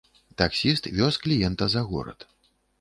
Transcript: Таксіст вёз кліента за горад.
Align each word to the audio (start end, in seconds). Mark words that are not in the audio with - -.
Таксіст 0.41 0.89
вёз 1.01 1.19
кліента 1.27 1.69
за 1.77 1.81
горад. 1.93 2.29